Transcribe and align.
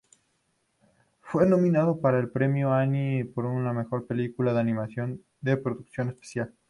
Fue 1.19 1.45
nominado 1.45 2.01
para 2.01 2.17
el 2.17 2.31
Premio 2.31 2.73
Annie 2.73 3.23
por 3.23 3.47
Mejor 3.47 4.07
Película 4.07 4.51
de 4.51 4.59
Animación 4.59 5.21
de 5.41 5.57
Producción 5.57 6.09
Especial. 6.09 6.51